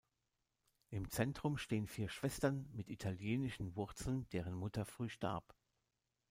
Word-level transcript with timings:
Im 0.89 1.11
Zentrum 1.11 1.57
stehen 1.59 1.85
vier 1.85 2.09
Schwestern 2.09 2.67
mit 2.73 2.89
italienischen 2.89 3.75
Wurzeln, 3.75 4.27
deren 4.31 4.55
Mutter 4.55 4.83
früh 4.83 5.09
starb. 5.09 5.55